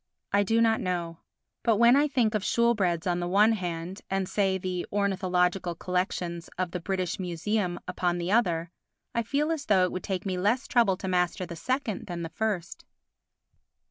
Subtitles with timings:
[0.33, 1.19] I do not know.
[1.61, 6.49] But when I think of Shoolbred's on the one hand and, say, the ornithological collections
[6.57, 8.71] of the British Museum upon the other,
[9.13, 12.23] I feel as though it would take me less trouble to master the second than
[12.23, 12.83] the first.